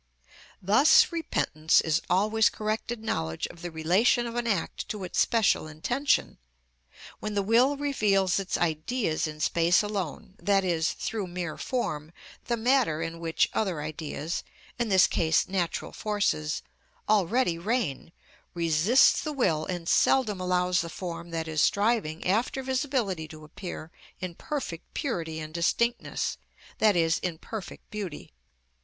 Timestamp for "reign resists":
17.59-19.21